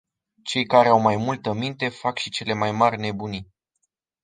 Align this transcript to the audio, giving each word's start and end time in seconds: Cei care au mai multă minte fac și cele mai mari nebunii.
Cei 0.43 0.65
care 0.65 0.87
au 0.87 0.99
mai 0.99 1.15
multă 1.15 1.53
minte 1.53 1.89
fac 1.89 2.17
și 2.17 2.29
cele 2.29 2.53
mai 2.53 2.71
mari 2.71 2.99
nebunii. 2.99 3.53